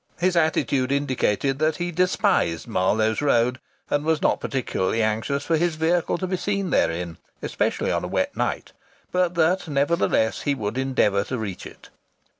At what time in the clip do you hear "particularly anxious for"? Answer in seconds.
4.39-5.57